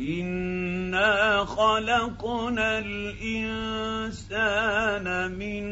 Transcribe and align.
انا 0.00 1.44
خلقنا 1.44 2.78
الانسان 2.78 4.26
من 5.32 5.64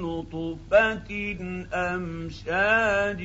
نطفه 0.00 1.36
امشاج 1.72 3.22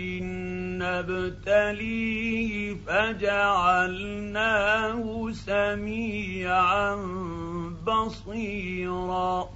نبتليه 0.83 2.75
فجعلناه 2.87 4.21
سميعا 5.31 6.95
بصيرا 7.87 9.49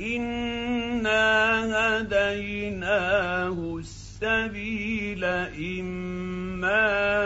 انا 0.00 1.20
هديناه 2.00 3.78
السبيل 3.78 5.24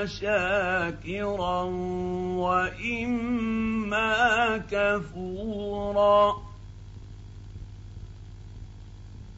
شاكرا 0.06 1.62
وإما 2.44 4.12
كفورا. 4.70 6.48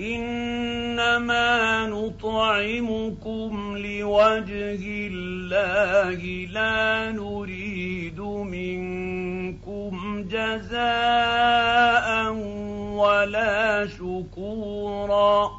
إنما 0.00 1.86
نطعمكم 1.86 3.76
لوجه 3.76 4.84
الله 5.12 6.20
لا 6.46 7.12
نريد 7.12 8.20
منكم 8.20 9.92
جزاء 10.30 12.08
ولا 12.96 13.86
شكورا. 13.86 15.50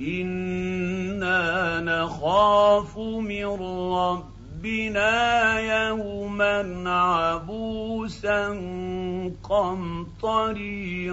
إنا 0.00 1.80
نخاف 1.80 2.98
من 2.98 3.46
رب 3.92 4.36
بنا 4.62 5.60
يوما 5.60 6.90
عبوسا 6.90 8.48
قمطريرا 9.48 11.06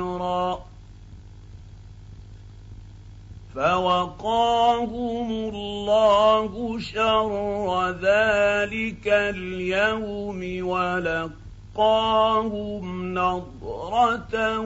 فوقاهم 3.55 5.31
الله 5.31 6.79
شر 6.79 7.89
ذلك 7.89 9.07
اليوم 9.07 10.41
ولقاهم 11.77 13.13
نضرة 13.13 14.59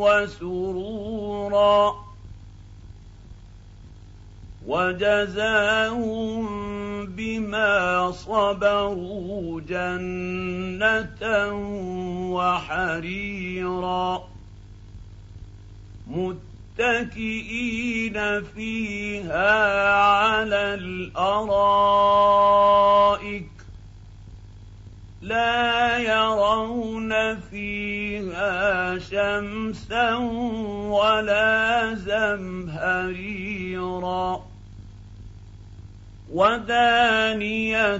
وسرورا. 0.00 2.07
وجزاهم 4.68 6.46
بما 7.06 8.10
صبروا 8.10 9.60
جنة 9.60 11.52
وحريرا. 12.32 14.28
متكئين 16.10 18.44
فيها 18.44 19.92
على 19.92 20.74
الأرائك. 20.74 21.48
لا 25.22 25.98
يرون 25.98 27.40
فيها 27.40 28.98
شمسا 28.98 30.14
ولا 30.88 31.94
زمهريرا. 31.94 34.47
ودانيه 36.32 37.96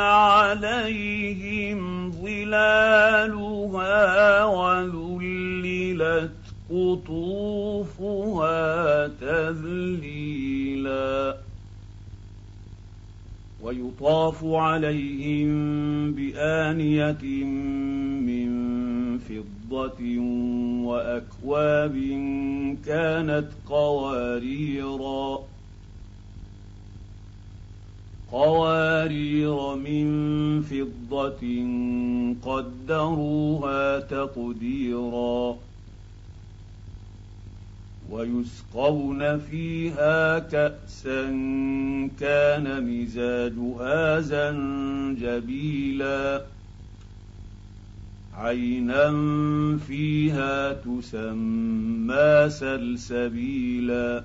عليهم 0.00 2.10
ظلالها 2.12 4.44
وذللت 4.44 6.30
قطوفها 6.70 8.58
تذليلا 9.08 10.68
ويطاف 13.62 14.44
عليهم 14.44 15.48
بانيه 16.12 17.44
من 18.28 18.48
فضه 19.18 20.00
واكواب 20.84 21.96
كانت 22.86 23.48
قواريرا 23.66 25.40
قوارير 28.32 29.74
من 29.74 30.08
فضة 30.62 31.42
قدروها 32.42 34.00
تقديرا 34.00 35.56
ويسقون 38.10 39.38
فيها 39.38 40.38
كأسا 40.38 41.24
كان 42.20 42.84
مزاجها 42.84 44.20
زنجبيلا 44.20 45.78
عينا 48.34 49.10
فيها 49.86 50.72
تسمى 50.72 52.50
سلسبيلا 52.50 54.24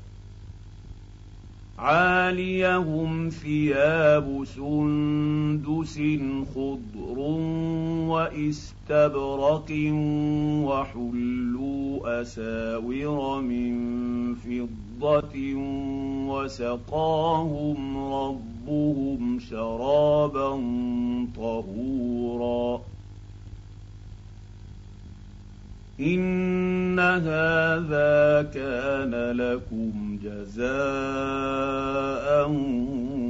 عاليهم 1.81 3.29
ثياب 3.29 4.43
سندس 4.55 5.99
خضر 6.55 7.19
واستبرق 8.09 9.71
وحلوا 10.65 12.21
أساور 12.21 13.41
من 13.41 13.75
فضة 14.35 15.53
وسقاهم 16.29 17.97
ربهم 17.97 19.39
شرابا 19.39 20.49
طهورا. 21.35 22.81
إن 25.99 26.40
هذا 27.17 28.49
كان 28.53 29.13
لكم 29.37 30.19
جزاء 30.23 30.71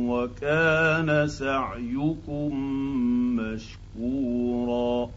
وكان 0.10 1.28
سعيكم 1.28 2.56
مشكورا. 3.36 5.10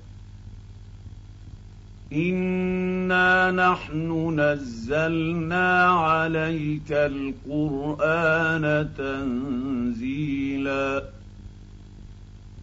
انا 2.13 3.51
نحن 3.51 4.41
نزلنا 4.41 5.85
عليك 5.85 6.93
القران 6.93 8.65
تنزيلا. 8.99 10.35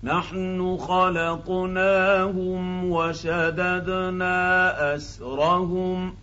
نحن 0.04 0.76
خلقناهم 0.76 2.84
وشددنا 2.90 4.94
اسرهم 4.94 6.14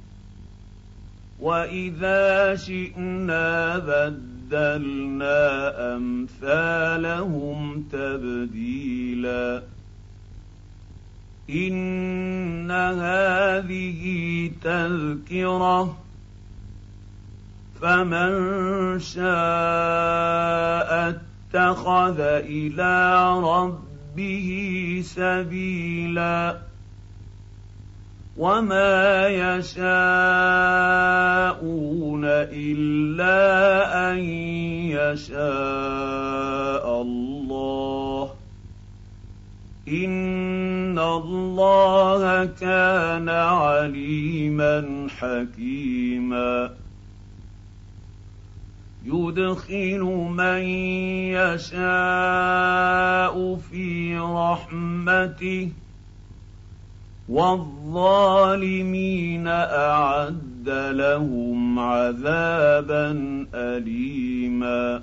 واذا 1.39 2.55
شئنا 2.55 3.77
بدلنا 3.77 4.38
بدلنا 4.49 5.95
أمثالهم 5.95 7.83
تبديلا. 7.91 9.61
إن 11.49 12.71
هذه 12.71 14.01
تذكرة 14.63 15.97
فمن 17.81 18.99
شاء 18.99 19.29
اتخذ 21.09 22.19
إلى 22.19 23.33
ربه 23.39 24.49
سبيلا. 25.05 26.68
وما 28.39 29.27
يشاءون 29.27 29.85
الا 32.55 33.35
ان 34.11 34.17
يشاء 34.95 36.85
الله 37.01 38.31
ان 39.87 40.99
الله 40.99 42.45
كان 42.45 43.29
عليما 43.29 45.07
حكيما 45.19 46.71
يدخل 49.05 50.01
من 50.31 50.61
يشاء 51.35 51.75
في 53.71 54.17
رحمته 54.17 55.69
والظالمين 57.29 58.87
أعد 59.47 60.69
لهم 60.91 61.79
عذابا 61.79 63.11
اليما 63.53 65.01